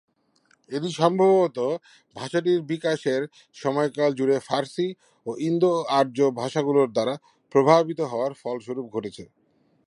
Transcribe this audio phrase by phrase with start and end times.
[0.69, 1.57] এটি সম্ভবত
[2.15, 3.21] ভাষাটির বিকাশের
[3.55, 4.87] সময়কাল জুড়ে ফার্সি
[5.27, 7.15] এবং ইন্দো-আর্য ভাষাগুলোর দ্বারা
[7.55, 9.23] প্রভাবিত হওয়ার ফলস্বরূপ ঘটেছে।